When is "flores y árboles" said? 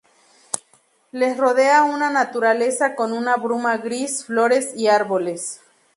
4.25-5.61